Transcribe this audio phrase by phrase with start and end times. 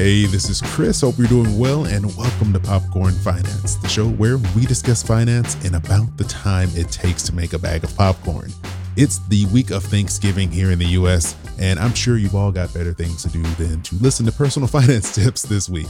[0.00, 1.02] Hey, this is Chris.
[1.02, 5.62] Hope you're doing well, and welcome to Popcorn Finance, the show where we discuss finance
[5.62, 8.50] in about the time it takes to make a bag of popcorn.
[8.96, 12.72] It's the week of Thanksgiving here in the US, and I'm sure you've all got
[12.72, 15.88] better things to do than to listen to personal finance tips this week.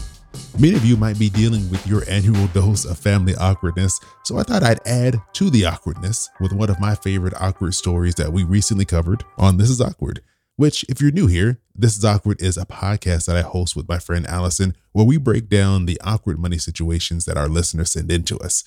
[0.59, 4.43] Many of you might be dealing with your annual dose of family awkwardness, so I
[4.43, 8.43] thought I'd add to the awkwardness with one of my favorite awkward stories that we
[8.43, 10.21] recently covered on This Is Awkward.
[10.61, 13.89] Which, if you're new here, This Is Awkward is a podcast that I host with
[13.89, 18.13] my friend Allison, where we break down the awkward money situations that our listeners send
[18.13, 18.65] in to us.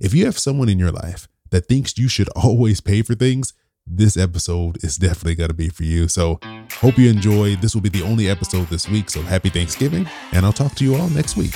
[0.00, 3.52] If you have someone in your life that thinks you should always pay for things,
[3.86, 6.08] this episode is definitely going to be for you.
[6.08, 6.40] So,
[6.80, 7.54] hope you enjoy.
[7.54, 9.08] This will be the only episode this week.
[9.08, 11.54] So, happy Thanksgiving, and I'll talk to you all next week.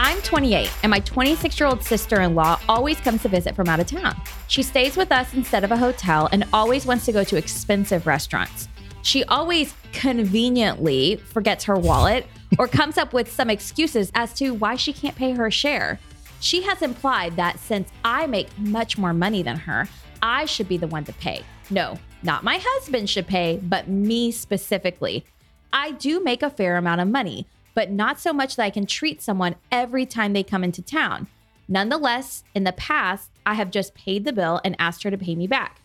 [0.00, 3.68] I'm 28, and my 26 year old sister in law always comes to visit from
[3.68, 4.14] out of town.
[4.46, 8.06] She stays with us instead of a hotel and always wants to go to expensive
[8.06, 8.68] restaurants.
[9.02, 12.28] She always conveniently forgets her wallet
[12.60, 15.98] or comes up with some excuses as to why she can't pay her share.
[16.38, 19.88] She has implied that since I make much more money than her,
[20.22, 21.42] I should be the one to pay.
[21.70, 25.24] No, not my husband should pay, but me specifically.
[25.72, 28.86] I do make a fair amount of money, but not so much that I can
[28.86, 31.28] treat someone every time they come into town.
[31.68, 35.36] Nonetheless, in the past, I have just paid the bill and asked her to pay
[35.36, 35.80] me back.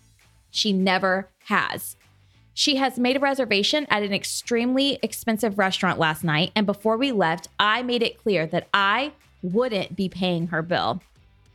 [0.50, 1.96] She never has.
[2.56, 7.12] She has made a reservation at an extremely expensive restaurant last night, and before we
[7.12, 9.12] left, I made it clear that I
[9.44, 11.00] wouldn't be paying her bill.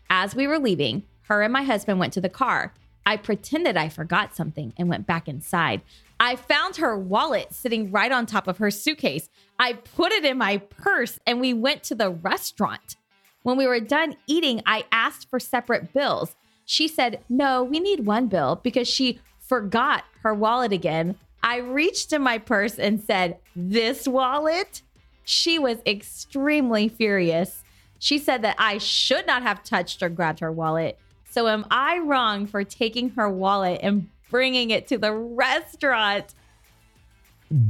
[0.08, 2.72] As we were leaving, her and my husband went to the car.
[3.04, 5.80] I pretended I forgot something and went back inside.
[6.20, 9.28] I found her wallet sitting right on top of her suitcase.
[9.58, 12.96] I put it in my purse and we went to the restaurant.
[13.42, 16.34] When we were done eating, I asked for separate bills.
[16.64, 21.16] She said, No, we need one bill because she forgot her wallet again.
[21.42, 24.82] I reached in my purse and said, This wallet?
[25.24, 27.62] She was extremely furious.
[27.98, 30.98] She said that I should not have touched or grabbed her wallet.
[31.30, 36.34] So, am I wrong for taking her wallet and bringing it to the restaurant?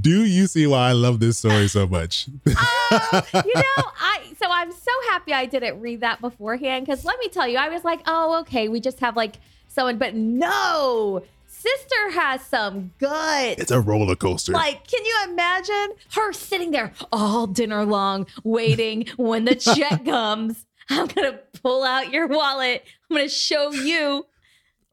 [0.00, 2.28] Do you see why I love this story so much?
[2.46, 7.18] uh, you know, I so I'm so happy I didn't read that beforehand because let
[7.20, 9.36] me tell you, I was like, oh, okay, we just have like
[9.68, 13.60] someone, but no, sister has some guts.
[13.60, 14.52] It's a roller coaster.
[14.52, 20.66] Like, can you imagine her sitting there all dinner long, waiting when the check comes?
[20.90, 22.82] I'm gonna pull out your wallet.
[23.10, 24.26] I'm gonna show you.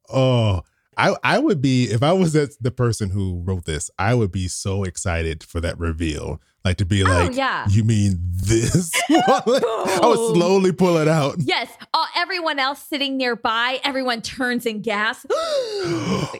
[0.10, 0.62] Oh,
[0.98, 4.48] I I would be if I was the person who wrote this, I would be
[4.48, 6.42] so excited for that reveal.
[6.64, 7.68] Like to be Oh, like, yeah.
[7.70, 8.92] you mean this?
[9.10, 11.36] I would slowly pull it out.
[11.38, 15.28] Yes, uh, everyone else sitting nearby, everyone turns and gasps.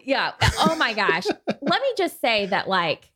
[0.04, 0.32] yeah.
[0.60, 1.26] Oh my gosh.
[1.48, 3.12] Let me just say that, like,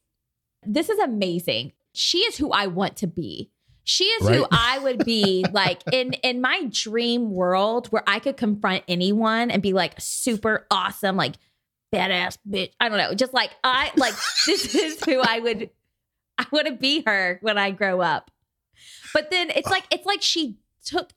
[0.66, 1.72] this is amazing.
[1.94, 3.50] She is who I want to be.
[3.90, 8.38] She is who I would be like in in my dream world where I could
[8.38, 11.36] confront anyone and be like super awesome, like
[11.94, 12.72] badass bitch.
[12.80, 14.14] I don't know, just like I like
[14.46, 15.72] this is who I would
[16.38, 18.30] I want to be her when I grow up.
[19.12, 21.10] But then it's like it's like she took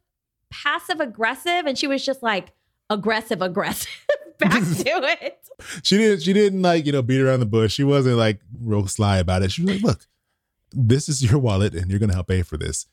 [0.48, 2.52] passive aggressive and she was just like
[2.88, 4.06] aggressive aggressive
[4.38, 5.46] back to it.
[5.82, 7.74] She didn't she didn't like, you know, beat around the bush.
[7.74, 9.52] She wasn't like real sly about it.
[9.52, 10.06] She was like, look,
[10.72, 12.86] this is your wallet and you're gonna help pay for this.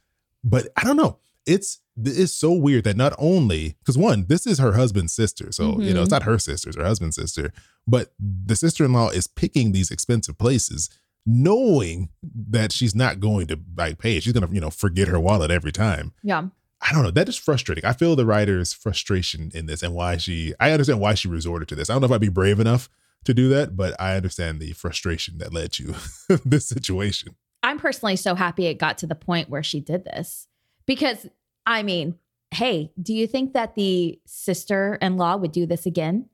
[0.43, 1.19] But I don't know.
[1.45, 5.51] It's it's so weird that not only because one, this is her husband's sister.
[5.51, 6.15] So, you know, it's mm-hmm.
[6.15, 7.51] not her sister's, her husband's sister.
[7.87, 10.89] But the sister-in-law is picking these expensive places,
[11.25, 14.19] knowing that she's not going to like pay.
[14.19, 16.13] She's gonna, you know, forget her wallet every time.
[16.23, 16.47] Yeah.
[16.81, 17.11] I don't know.
[17.11, 17.83] That is frustrating.
[17.83, 21.67] I feel the writer's frustration in this and why she, I understand why she resorted
[21.69, 21.89] to this.
[21.89, 22.89] I don't know if I'd be brave enough
[23.25, 25.95] to do that, but I understand the frustration that led to
[26.45, 27.35] this situation.
[27.63, 30.47] I'm personally so happy it got to the point where she did this
[30.85, 31.27] because
[31.65, 32.15] I mean,
[32.51, 36.29] hey, do you think that the sister-in-law would do this again?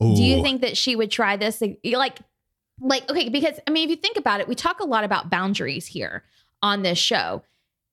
[0.00, 2.20] Do you think that she would try this like
[2.80, 5.28] like okay because I mean if you think about it we talk a lot about
[5.30, 6.22] boundaries here
[6.62, 7.42] on this show.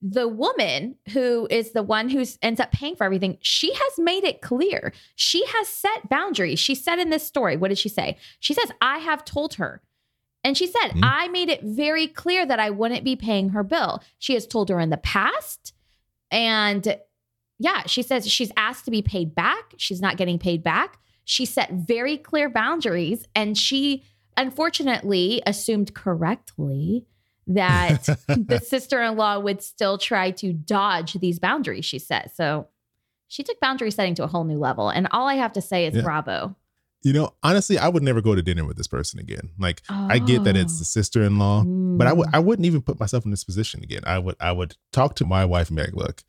[0.02, 4.24] The woman who is the one who ends up paying for everything, she has made
[4.24, 4.92] it clear.
[5.16, 6.58] She has set boundaries.
[6.58, 8.18] She said in this story, what did she say?
[8.38, 9.82] She says, I have told her.
[10.46, 11.00] And she said, Hmm.
[11.02, 14.00] I made it very clear that I wouldn't be paying her bill.
[14.18, 15.72] She has told her in the past.
[16.30, 16.96] And
[17.58, 19.74] yeah, she says she's asked to be paid back.
[19.76, 20.98] She's not getting paid back.
[21.24, 24.04] She set very clear boundaries and she
[24.36, 27.04] unfortunately assumed correctly
[27.48, 32.34] that the sister-in-law would still try to dodge these boundaries she set.
[32.36, 32.68] So
[33.28, 34.88] she took boundary setting to a whole new level.
[34.88, 36.02] And all I have to say is Yeah.
[36.02, 36.54] bravo.
[37.06, 39.50] You know, honestly, I would never go to dinner with this person again.
[39.60, 40.78] Like, I get that it's Oh.
[40.80, 41.62] the sister-in-law,
[41.96, 42.34] but I would Mm.
[42.34, 44.02] I wouldn't even put myself in this position again.
[44.04, 46.24] I would I would talk to my wife and be like, look,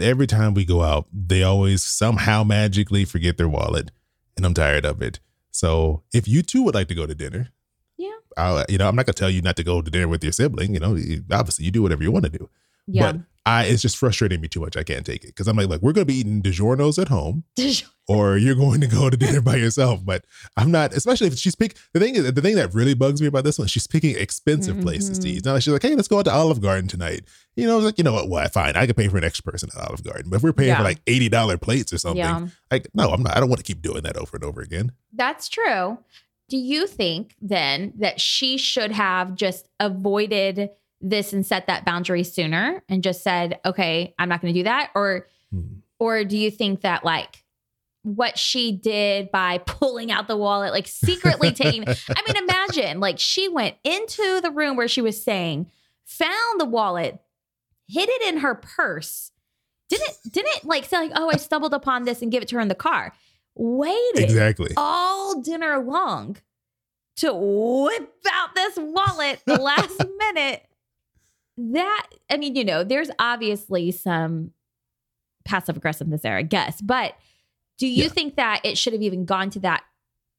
[0.00, 3.92] every time we go out, they always somehow magically forget their wallet,
[4.36, 5.20] and I'm tired of it.
[5.52, 7.50] So if you two would like to go to dinner,
[7.96, 8.18] Yeah.
[8.36, 10.32] I'll, you know, I'm not gonna tell you not to go to dinner with your
[10.32, 10.74] sibling.
[10.74, 10.98] You know,
[11.30, 12.48] obviously you do whatever you want to do.
[12.88, 13.12] Yeah.
[13.12, 14.76] But I, it's just frustrating me too much.
[14.76, 17.44] I can't take it because I'm like, like we're gonna be eating DiGiorno's at home,
[18.08, 20.04] or you're going to go to dinner by yourself.
[20.04, 20.24] But
[20.56, 21.76] I'm not, especially if she's pick.
[21.94, 24.80] The thing is, the thing that really bugs me about this one, she's picking expensive
[24.82, 25.38] places to eat.
[25.38, 27.24] It's not like she's like, hey, let's go out to Olive Garden tonight.
[27.56, 28.28] You know, it's like you know what?
[28.28, 30.52] Well, fine, I could pay for an extra person at Olive Garden, but if we're
[30.52, 30.76] paying Yeah.
[30.76, 32.46] for like eighty dollar plates or something, yeah.
[32.70, 33.36] like no, I'm not.
[33.36, 34.92] I don't want to keep doing that over and over again.
[35.14, 35.98] That's true.
[36.50, 40.70] Do you think then that she should have just avoided
[41.00, 44.64] this and set that boundary sooner and just said, "Okay, I'm not going to do
[44.64, 45.80] that," or Hmm.
[45.98, 47.42] or do you think that like
[48.02, 51.84] what she did by pulling out the wallet, like secretly taking?
[51.88, 55.70] I mean, imagine like she went into the room where she was staying,
[56.04, 57.18] found the wallet,
[57.88, 59.32] hid it in her purse.
[59.88, 62.60] Didn't didn't like say like, "Oh, I stumbled upon this and give it to her
[62.60, 63.12] in the car."
[63.56, 64.72] Waited Exactly.
[64.76, 66.36] all dinner long
[67.16, 70.64] to whip out this wallet the last minute.
[71.72, 74.52] That, I mean, you know, there's obviously some
[75.44, 76.80] passive aggressiveness there, I guess.
[76.80, 77.16] But
[77.78, 78.08] do you Yeah.
[78.08, 79.84] think that it should have even gone to that,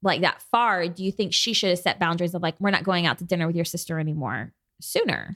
[0.02, 0.88] like that far?
[0.88, 3.24] Do you think she should have set boundaries of like, we're not going out to
[3.24, 5.36] dinner with your sister anymore sooner?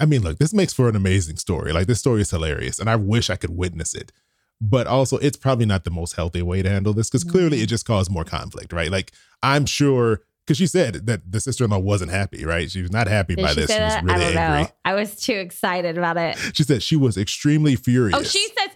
[0.00, 1.72] I mean, look, this makes for an amazing story.
[1.72, 4.12] Like this story is hilarious, and I wish I could witness it.
[4.60, 7.62] But also, it's probably not the most healthy way to handle this because clearly Mhm.
[7.62, 8.90] it just caused more conflict, right?
[8.90, 9.12] Like
[9.42, 12.70] I'm sure because she said that the sister-in-law wasn't happy, right?
[12.70, 13.70] She was not happy Did by this.
[13.70, 14.02] She was that?
[14.02, 14.62] really I don't angry.
[14.62, 14.70] know.
[14.86, 16.38] I was too excited about it.
[16.54, 18.18] She said she was extremely furious.
[18.18, 18.70] Oh, she says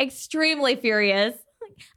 [0.00, 1.34] extremely furious.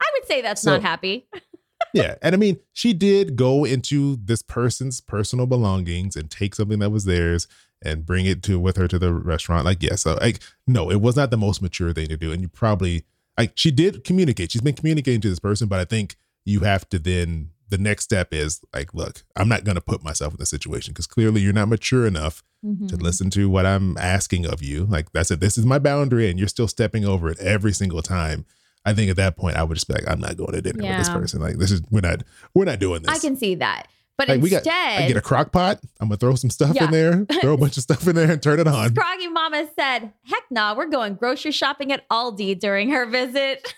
[0.00, 1.28] I would say that's So- not happy.
[1.94, 6.80] yeah, and I mean, she did go into this person's personal belongings and take something
[6.80, 7.48] that was theirs
[7.82, 9.64] and bring it to with her to the restaurant.
[9.64, 12.42] Like, yes, so like, no, it was not the most mature thing to do, and
[12.42, 13.06] you probably
[13.38, 14.52] like she did communicate.
[14.52, 18.04] She's been communicating to this person, but I think you have to then the next
[18.04, 21.40] step is like, look, I'm not going to put myself in this situation because clearly
[21.40, 23.02] you're not mature enough to Mhm.
[23.02, 24.84] listen to what I'm asking of you.
[24.84, 25.40] Like that's it.
[25.40, 28.44] This is my boundary, and you're still stepping over it every single time.
[28.84, 30.82] I think at that point I would just be like, I'm not going to dinner
[30.82, 31.40] with this person.
[31.40, 32.22] Like this is we're not
[32.54, 33.10] we're not doing this.
[33.16, 33.88] I can see that.
[34.18, 35.80] But Like, we got- instead, I get a crock pot.
[35.98, 36.84] I'm gonna throw some stuff Yeah.
[36.84, 38.94] in there, throw a bunch of stuff in there, and turn it on.
[38.94, 43.74] Scroggy Mama said, heck nah, we're going grocery shopping at Aldi during her visit.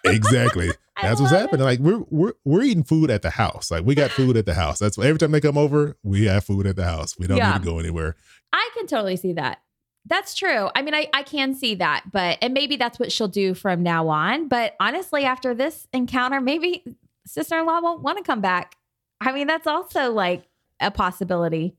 [0.04, 0.70] exactly.
[1.00, 1.62] That's what's happening.
[1.64, 3.70] Like we're we're we're eating food at the house.
[3.70, 4.78] Like we got food at the house.
[4.78, 7.16] That's every time they come over, we have food at the house.
[7.18, 7.52] We don't Yeah.
[7.52, 8.16] need to go anywhere.
[8.52, 9.60] I can totally see that.
[10.06, 10.70] That's true.
[10.74, 13.82] I mean, I, I can see that, but and maybe that's what she'll do from
[13.82, 14.48] now on.
[14.48, 16.82] But honestly, after this encounter, maybe
[17.26, 18.74] sister-in-law won't want to come back.
[19.20, 20.44] I mean, that's also like
[20.80, 21.76] a possibility.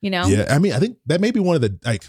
[0.00, 0.26] You know?
[0.26, 2.04] Yeah, I mean, I think that may be one of the like.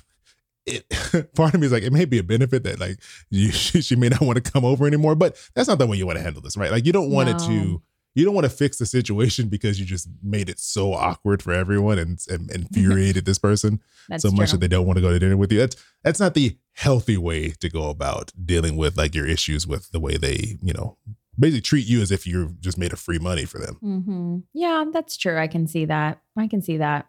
[0.66, 3.82] It, part of me is like it may be a benefit that like you she,
[3.82, 6.18] she may not want to come over anymore, but that's not the way you want
[6.18, 6.72] to handle this, right?
[6.72, 7.82] Like you don't want it to
[8.16, 11.52] you don't want to fix the situation because you just made it so awkward for
[11.52, 13.82] everyone and, and infuriated this person
[14.18, 14.58] so much true.
[14.58, 15.60] that they don't want to go to dinner with you.
[15.60, 19.92] That's that's not the healthy way to go about dealing with like your issues with
[19.92, 20.98] the way they you know
[21.38, 23.76] basically treat you as if you're just made of free money for them.
[23.82, 25.38] hmm Yeah, that's true.
[25.38, 26.22] I can see that.
[26.38, 27.08] I can see that.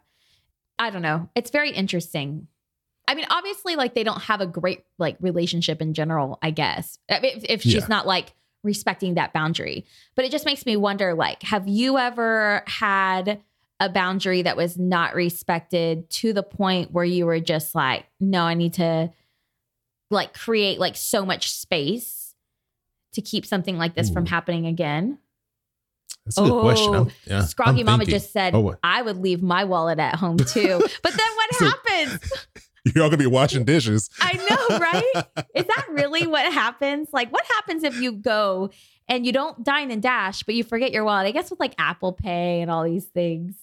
[0.77, 1.29] I don't know.
[1.33, 2.47] It's very interesting.
[3.07, 6.39] I mean, obviously, like they don't have a great like relationship in general.
[6.41, 7.87] I guess I mean, if, if she's Yeah.
[7.87, 8.33] not like
[8.63, 9.85] respecting that boundary,
[10.15, 11.13] but it just makes me wonder.
[11.13, 13.41] Like, have you ever had
[13.79, 18.41] a boundary that was not respected to the point where you were just like, no,
[18.43, 19.11] I need to
[20.09, 22.33] like create like so much space
[23.13, 25.17] to keep something like this from happening again?
[26.25, 26.93] That's a good question.
[26.93, 28.75] I'm, Oh, yeah, Scroggy Mama just said, Oh.
[28.83, 30.81] I would leave my wallet at home too.
[31.03, 32.31] But then what So- happens?
[32.95, 34.09] You're all gonna be washing dishes.
[34.21, 35.45] I know, right?
[35.55, 37.09] Is that really what happens?
[37.13, 38.69] Like, what happens if you go
[39.07, 41.27] and you don't dine and dash, but you forget your wallet?
[41.27, 43.55] I guess with like Apple Pay and all these things.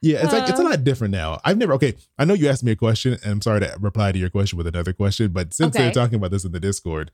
[0.00, 0.70] Yeah, it's like it's a Uh.
[0.70, 1.40] lot different now.
[1.44, 1.94] I've never okay.
[2.18, 4.56] I know you asked me a question, and I'm sorry to reply to your question
[4.56, 5.32] with another question.
[5.32, 7.10] But since they're talking about this in the Discord,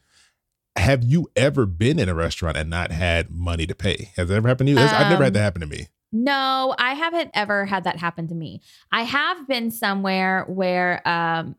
[0.76, 4.10] have you ever been in a restaurant and not had money to pay?
[4.16, 4.76] Has that ever happened to you?
[4.76, 5.86] That's- I've never had Um, that happen to me.
[6.14, 8.62] No, I haven't ever had that happen to me.
[8.92, 11.56] I have been somewhere where um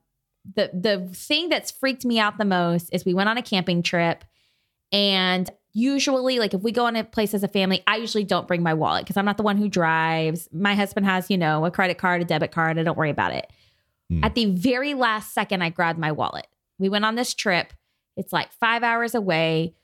[0.55, 3.83] the the thing that's freaked me out the most is we went on a camping
[3.83, 4.23] trip
[4.93, 8.47] and usually like if we go on a place as a family, I usually don't
[8.47, 10.47] bring my wallet because I'm not the one who drives.
[10.53, 13.33] My husband has, you know, a credit card, a debit card, I don't worry about
[13.33, 13.51] it.
[14.09, 14.23] Hmm.
[14.23, 16.47] At the very last second I grabbed my wallet.
[16.79, 17.73] We went on this trip.
[18.15, 19.75] It's like 5 hours away.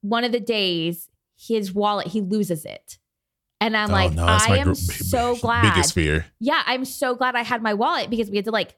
[0.00, 2.98] One of the days his wallet, he loses it.
[3.62, 5.72] And I'm Oh, like, no, I am gr- so glad.
[5.74, 6.26] Biggest fear.
[6.40, 8.74] Yeah, I'm so glad I had my wallet because we had to like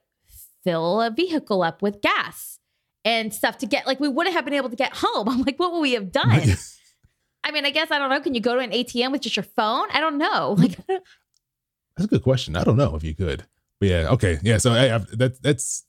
[0.64, 2.58] fill a vehicle up with gas
[3.04, 5.28] and stuff to get like we wouldn't have been able to get home.
[5.32, 6.42] I'm like, what would we have done?
[7.42, 8.20] I mean, I guess I don't know.
[8.20, 9.86] Can you go to an ATM with just your phone?
[9.92, 10.54] I don't know.
[10.58, 12.56] Like, That's a good question.
[12.56, 13.44] I don't know if you could.
[13.80, 14.38] But yeah, okay.
[14.42, 15.84] Yeah, so I, I've, that, that's,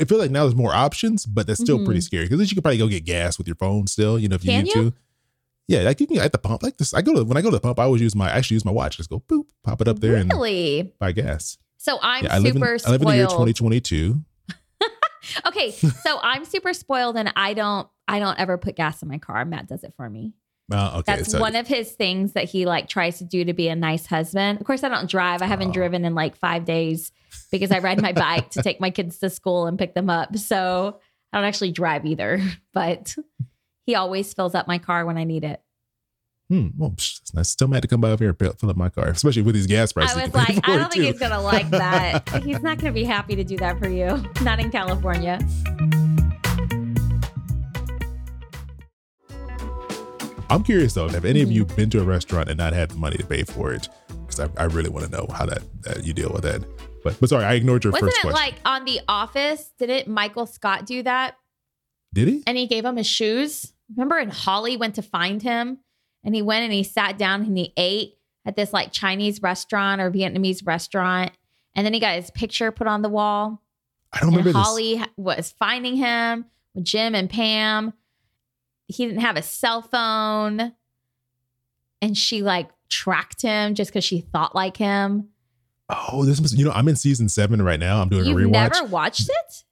[0.00, 2.04] I feel like now there's more options, but that's still pretty Mhm.
[2.04, 4.44] scary because you could probably go get gas with your phone still, you know, if
[4.44, 4.90] you Can need you?
[4.90, 4.96] to.
[5.66, 6.62] Yeah, like you can at the pump.
[6.62, 8.30] Like this, I go to when I go to the pump, I always use my
[8.30, 8.96] I actually use my watch.
[8.98, 10.92] Just go boop, pop it up there and really?
[10.98, 11.56] buy gas.
[11.78, 14.22] So I'm yeah, I live in super I live in the year 2022.
[15.46, 19.16] Okay, so I'm super spoiled and I don't I don't ever put gas in my
[19.18, 19.44] car.
[19.46, 20.34] Matt does it for me.
[20.72, 23.52] Uh, okay, That's so one of his things that he like tries to do to
[23.54, 24.60] be a nice husband.
[24.60, 25.40] Of course, I don't drive.
[25.42, 25.72] I haven't Oh.
[25.72, 27.10] driven in like five days
[27.50, 30.36] because I ride my bike to take my kids to school and pick them up.
[30.36, 31.00] So
[31.32, 32.40] I don't actually drive either.
[32.74, 33.14] But
[33.84, 35.60] he always fills up my car when I need it.
[36.48, 36.94] hmm, well,
[37.34, 37.48] nice.
[37.48, 39.66] Still mad to come by over here and fill- up my car, especially with these
[39.66, 40.16] gas prices.
[40.16, 41.10] I was like, I don't think too.
[41.12, 42.28] he's gonna like that.
[42.44, 44.22] he's not gonna be happy to do that for you.
[44.42, 45.38] Not in California.
[50.50, 51.54] I'm curious though, have any of Mm-hmm.
[51.56, 53.88] you been to a restaurant and not had the money to pay for it?
[54.08, 56.62] Because I, I really want to know how that, that you deal with that.
[57.02, 58.06] But but sorry, I ignored your question.
[58.06, 58.54] Wasn't first it question.
[58.54, 59.72] like on The Office?
[59.78, 61.36] Didn't Michael Scott do that?
[62.14, 62.42] Did he?
[62.46, 63.72] and he gave him his shoes.
[63.94, 65.78] Remember, and Holly went to find him,
[66.24, 68.14] and he went and he sat down and he ate
[68.46, 71.32] at this like Chinese restaurant or Vietnamese restaurant,
[71.74, 73.60] and then he got his picture put on the wall.
[74.12, 74.64] I don't remember and this.
[74.66, 77.92] Holly ha- was finding him with Jim and Pam.
[78.86, 80.72] He didn't have a cell phone,
[82.00, 85.30] and she like tracked him just because she thought like him.
[85.88, 86.56] Oh, this must.
[86.56, 88.00] You know, I'm in season seven right now.
[88.00, 88.72] I'm doing You've a rewatch.
[88.72, 89.64] never watched it?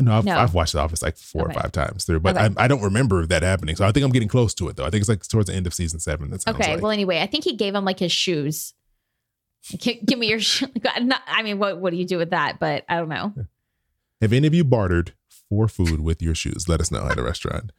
[0.00, 0.36] No, I've, No.
[0.38, 1.52] I've watched The Office like four Okay.
[1.58, 2.54] or five times through, but Okay.
[2.58, 3.76] I, I don't remember that happening.
[3.76, 4.84] So I think I'm getting close to it though.
[4.84, 6.30] I think it's like towards the end of season seven.
[6.30, 6.74] That sounds Okay.
[6.74, 6.82] like.
[6.82, 8.74] Well, anyway, I think he gave him like his shoes.
[9.80, 10.66] Give me your shoe.
[11.26, 12.58] I mean, what what do you do with that?
[12.60, 13.34] But I don't know.
[14.20, 15.12] Have any of you bartered
[15.48, 16.68] for food with your shoes?
[16.68, 17.72] Let us know at a restaurant.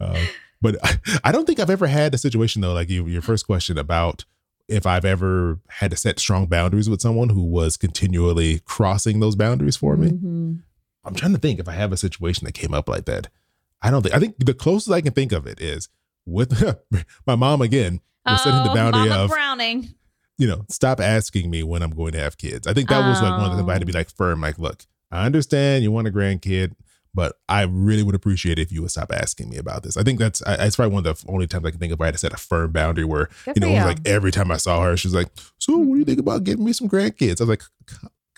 [0.00, 0.24] Uh,
[0.62, 3.46] but I, I don't think I've ever had a situation though, like you, your first
[3.46, 4.24] question about
[4.68, 9.34] if I've ever had to set strong boundaries with someone who was continually crossing those
[9.36, 10.10] boundaries for me.
[10.10, 10.37] Mhm.
[11.08, 13.28] I'm trying to think if I have a situation that came up like that.
[13.82, 14.14] I don't think.
[14.14, 15.88] I think the closest I can think of it is
[16.26, 16.62] with
[17.26, 18.00] my mom again.
[18.26, 19.88] Was setting the Oh, boundary Mama of Browning.
[20.36, 22.66] you know, stop asking me when I'm going to have kids.
[22.66, 23.98] I think that was like one of the things I had to be Oh.
[23.98, 26.72] like firm, like, look, I understand you want a grandkid,
[27.14, 29.96] but I really would appreciate it if you would stop asking me about this.
[29.96, 31.98] I think that's I, that's probably one of the only times I can think of
[31.98, 33.82] where I had to set a firm boundary where, Good you know, for it was
[33.82, 33.88] you.
[33.88, 36.44] like every time I saw her, she was like, So what do you think about
[36.44, 37.40] getting me some grandkids?
[37.40, 37.62] I was like,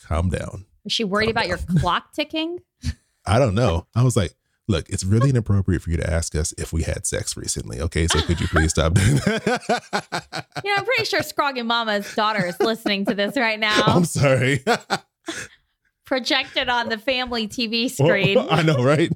[0.00, 0.67] calm down.
[0.84, 2.58] Was she worried about your clock ticking?
[3.26, 3.87] I don't know.
[3.94, 4.34] I was like,
[4.66, 7.80] look, it's really inappropriate for you to ask us if we had sex recently.
[7.80, 8.06] Okay.
[8.06, 10.46] So could you please stop doing that?
[10.64, 14.04] You know, I'm pretty sure Scroggy Mama's daughter is listening to this right now, I'm
[14.04, 14.64] sorry.
[16.04, 18.38] projected on the family TV screen.
[18.38, 19.10] I know, right?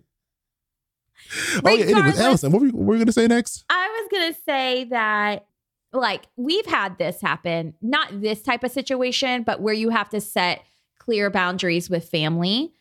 [1.64, 1.86] Oh yeah.
[1.86, 3.64] Regardless- Allison, what were, what were you gonna say next?
[3.70, 5.46] I was gonna say that
[5.92, 10.20] like we've had this happen, not this type of situation, but where you have to
[10.20, 10.62] set
[11.04, 12.72] clear boundaries with family.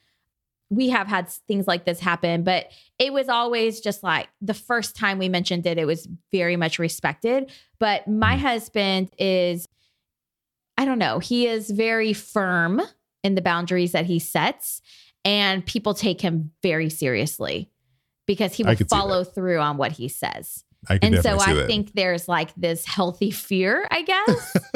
[0.70, 4.96] We have had things like this happen, but it was always just like the first
[4.96, 7.52] time we mentioned it, it was very much respected.
[7.80, 8.40] But my Mhm.
[8.40, 9.68] husband is,
[10.78, 12.82] I don't know, he is very firm
[13.24, 14.82] in the boundaries that he sets,
[15.24, 17.70] and people take him very seriously
[18.26, 19.02] because he will could see that.
[19.02, 20.64] follow through on what he says.
[20.90, 21.68] I can And so I that.
[21.68, 24.58] think there's like this healthy fear, I guess.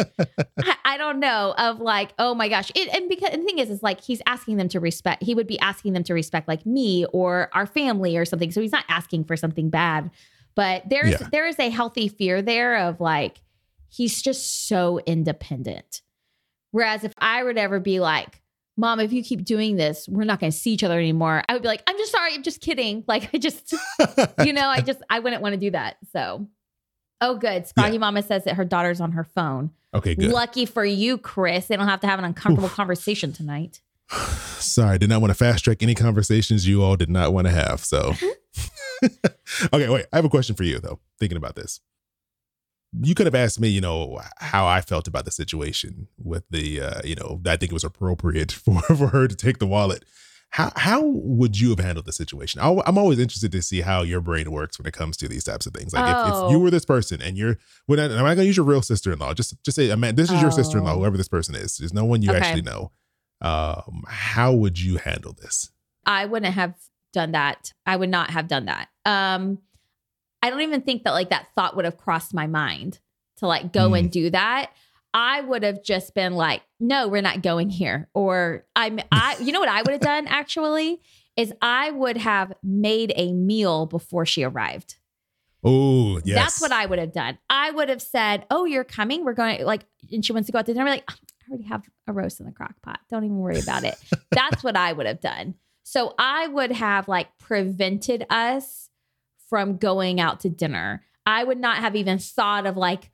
[0.60, 2.72] I, I don't know of like, oh my gosh.
[2.76, 5.36] It, and because and the thing is, is like he's asking them to respect, he
[5.36, 8.52] would be asking them to respect like me or our family or something.
[8.52, 10.10] So he's not asking for something bad.
[10.56, 11.28] But there's Yeah.
[11.32, 13.42] there is a healthy fear there of like
[13.90, 16.02] he's just so independent.
[16.72, 18.42] Whereas if I would ever be like,
[18.78, 21.44] Mom, if you keep doing this, we're not gonna see each other anymore.
[21.50, 23.04] I would be like, I'm just sorry, I'm just kidding.
[23.08, 23.74] Like I just
[24.44, 25.98] you know, I just I wouldn't want to do that.
[26.12, 26.48] So,
[27.22, 27.66] oh, good.
[27.66, 29.72] Scotty Mama says that her daughter's on her phone.
[29.94, 30.32] okay, good.
[30.32, 31.68] Lucky for you, Chris.
[31.68, 33.82] They don't have to have an uncomfortable conversation tonight.
[34.12, 37.54] Sorry, did not want to fast track any conversations you all did not want to
[37.54, 37.84] have.
[37.84, 39.06] So, mm-hmm.
[39.74, 40.06] okay, wait.
[40.12, 41.00] I have a question for you though.
[41.20, 41.80] Thinking about this,
[43.02, 46.82] you could have asked me, you know, how I felt about the situation with the,
[46.82, 50.06] uh, you know, I think it was appropriate for for her to take the wallet.
[50.52, 52.62] How how would you have handled the situation?
[52.62, 55.44] I, I'm always interested to see how your brain works when it comes to these
[55.44, 55.94] types of things.
[55.94, 56.50] Like if, if Oh.
[56.50, 59.12] you were this person and you're, when I, not going to use your real sister
[59.12, 59.34] in law.
[59.34, 61.00] Just just say, man, this is your sister in law, Oh.
[61.00, 61.78] whoever this person is.
[61.78, 62.40] There's no one you Okay.
[62.40, 62.92] actually know.
[63.42, 65.70] Um, how would you handle this?
[66.06, 66.76] I wouldn't have
[67.12, 67.74] done that.
[67.86, 68.88] I would not have done that.
[69.06, 69.60] Um,
[70.42, 73.00] I don't even think that like that thought would have crossed my mind
[73.38, 74.00] to like go Mm.
[74.00, 74.72] and do that.
[75.14, 78.08] I would have just been like, no, we're not going here.
[78.14, 81.02] Or I'm I you know what I would have done actually
[81.36, 84.96] is I would have made a meal before she arrived.
[85.64, 86.36] Oh, yes.
[86.36, 87.38] That's what I would have done.
[87.50, 89.26] I would have said, "Oh, you're coming.
[89.26, 90.86] We're going like," and she wants to go out to dinner.
[90.86, 93.00] I'm like, "Oh, I already have a roast in the crock pot.
[93.10, 93.96] Don't even worry about it.
[94.32, 95.56] That's what I would have done.
[95.84, 98.90] So I would have like prevented us
[99.50, 101.04] from going out to dinner.
[101.26, 103.12] I would not have even thought of like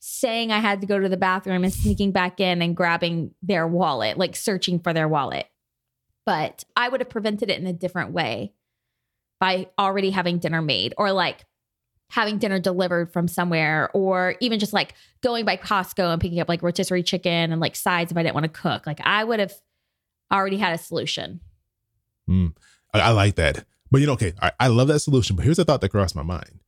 [0.00, 3.66] saying I had to go to the bathroom and sneaking back in and grabbing their
[3.66, 5.46] wallet, like searching for their wallet.
[6.24, 8.54] But I would have prevented it in a different way
[9.40, 11.44] by already having dinner made or like
[12.10, 16.48] having dinner delivered from somewhere or even just like going by Costco and picking up
[16.48, 18.86] like rotisserie chicken and like sides if I didn't want to cook.
[18.86, 19.54] Like I would have
[20.32, 21.40] already had a solution.
[22.28, 22.54] Mm,
[22.92, 23.64] I, I like that.
[23.90, 25.36] But you know, okay, I, I love that solution.
[25.36, 26.60] But here's a thought that crossed my mind.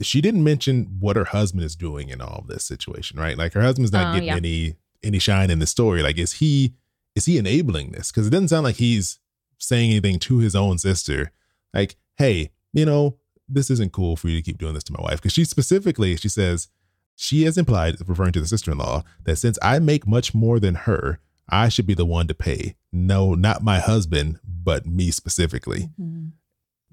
[0.00, 3.36] She didn't mention what her husband is doing in all of this situation, right?
[3.36, 4.36] Like her husband's not Oh, getting yeah.
[4.36, 6.02] any any shine in the story.
[6.02, 6.74] Like, is he
[7.16, 8.10] is he enabling this?
[8.12, 9.18] Because it doesn't sound like he's
[9.58, 11.32] saying anything to his own sister.
[11.74, 13.16] Like, hey, you know,
[13.48, 15.16] this isn't cool for you to keep doing this to my wife.
[15.16, 16.68] Because she specifically, she says,
[17.16, 20.60] she has implied, referring to the sister in law, that since I make much more
[20.60, 21.18] than her,
[21.48, 22.76] I should be the one to pay.
[22.92, 25.90] No, not my husband, but me specifically.
[26.00, 26.28] Mm-hmm.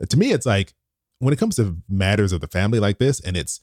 [0.10, 0.74] To me, it's like
[1.20, 3.62] when it comes to matters of the family like this, and it's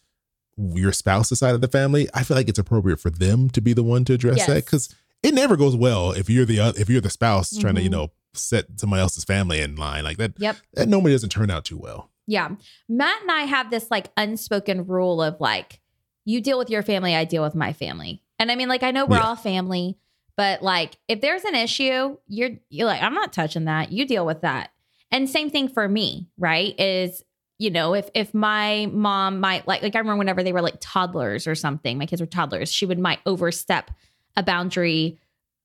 [0.57, 3.73] your spouse's side of the family, I feel like it's appropriate for them to be
[3.73, 6.89] the one to address that because it never goes well if you're the oth- if
[6.91, 7.93] you're the spouse trying to you Mhm.
[7.93, 10.33] know set somebody else's family in line like that.
[10.39, 10.57] Yep.
[10.75, 12.11] That normally doesn't turn out too well.
[12.27, 12.49] Yeah.
[12.89, 15.81] Matt and I have this like unspoken rule of like,
[16.25, 18.23] you deal with your family, I deal with my family.
[18.39, 19.25] And I mean, like, I know we're Yeah.
[19.25, 19.99] all family,
[20.37, 23.93] but like, if there's an issue, you're, you're like, I'm not touching that.
[23.93, 24.73] You deal with that.
[25.12, 26.75] And same thing for me, right?
[26.81, 27.23] Is,
[27.59, 30.79] you know, if, if my mom might like, like I remember whenever they were like
[30.81, 33.90] toddlers or something, my kids were toddlers, she would might overstep
[34.37, 35.18] a boundary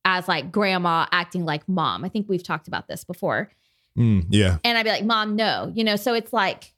[0.04, 2.04] as like grandma acting like mom.
[2.04, 3.50] I think we've talked about this before.
[3.96, 4.58] Mm, yeah.
[4.62, 5.72] And I'd be like, Mom, no.
[5.74, 6.72] You know, so it's like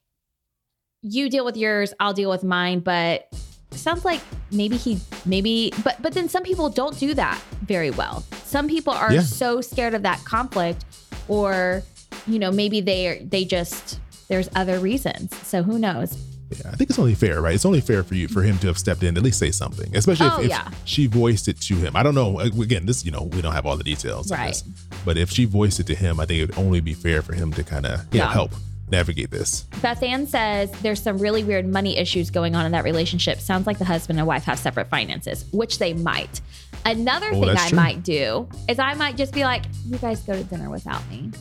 [1.01, 2.79] you deal with yours, I'll deal with mine.
[2.79, 3.27] But
[3.71, 8.21] sounds like maybe he maybe but but then some people don't do that very well.
[8.43, 9.21] Some people are Yeah.
[9.21, 10.83] so scared of that conflict,
[11.27, 11.83] or
[12.27, 15.35] you know, maybe they they just there's other reasons.
[15.47, 16.17] So who knows?
[16.51, 17.55] Yeah, I think it's only fair, right?
[17.55, 19.95] It's only fair for you for him to have stepped in, at least say something,
[19.95, 20.69] especially if, Oh, if yeah.
[20.83, 21.95] she voiced it to him.
[21.95, 22.41] I don't know.
[22.41, 24.47] Uh, again, this you know we don't have all the details, Right.
[24.49, 24.61] this,
[25.05, 27.33] but if she voiced it to him, I think it would only be fair for
[27.33, 28.51] him to kind of you know, help
[28.89, 29.61] navigate this.
[29.81, 33.39] Beth Ann says there's some really weird money issues going on in that relationship.
[33.39, 36.41] Sounds like the husband and wife have separate finances, which they might.
[36.83, 37.75] Another Oh, thing I true.
[37.77, 41.31] might do is I might just be like, you guys go to dinner without me.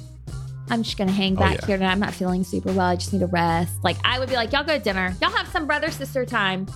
[0.70, 1.66] I'm just gonna hang Oh, back yeah.
[1.66, 1.92] here tonight.
[1.92, 2.86] I'm not feeling super well.
[2.86, 3.72] I just need to rest.
[3.82, 5.14] Like I would be like, y'all go to dinner.
[5.20, 6.66] Y'all have some brother sister time.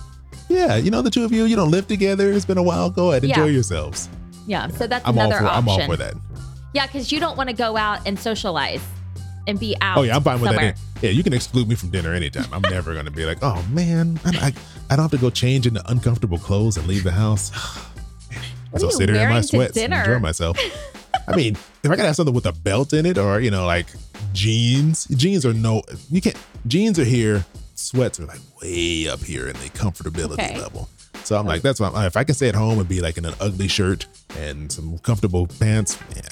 [0.49, 2.31] Yeah, you know the two of you, you don't live together.
[2.31, 2.89] It's been a while.
[2.89, 3.51] Go ahead, enjoy Yeah.
[3.51, 4.09] yourselves.
[4.45, 4.67] Yeah.
[4.69, 5.45] So that's I'm another for.
[5.45, 5.57] option.
[5.57, 6.13] I'm all for that.
[6.73, 8.81] Yeah, because you don't want to go out and socialize
[9.47, 9.97] and be out.
[9.97, 10.77] Oh yeah, I'm fine with that.
[11.01, 12.47] Yeah, you can exclude me from dinner anytime.
[12.53, 14.53] I'm never gonna be like, oh man, I, I,
[14.91, 17.51] I don't have to go change into uncomfortable clothes and leave the house.
[18.77, 19.95] So sit here in my sweats, dinner?
[19.97, 20.57] and enjoy myself.
[21.27, 23.65] I mean, if I gotta have something with a belt in it, or you know,
[23.65, 23.87] like
[24.33, 25.05] jeans.
[25.05, 26.37] Jeans are no, you can't.
[26.67, 27.45] Jeans are here.
[27.75, 30.59] Sweats are like way up here in the comfortability Okay.
[30.59, 30.87] level.
[31.23, 33.17] So I'm like, that's why I'm, if I can stay at home and be like
[33.17, 34.05] in an ugly shirt
[34.37, 36.23] and some comfortable pants, man,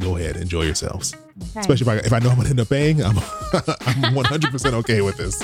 [0.00, 1.14] go ahead, enjoy yourselves.
[1.50, 1.60] Okay.
[1.60, 3.16] Especially if I, if I know I'm gonna end up paying, I'm
[3.52, 5.38] I'm 100% okay with this.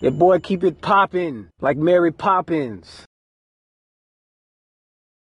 [0.00, 3.06] That boy keep it poppin' like Mary Poppins.